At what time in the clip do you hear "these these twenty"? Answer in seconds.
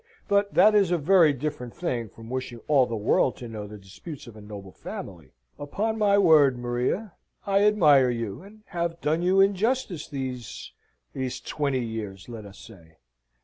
10.07-11.85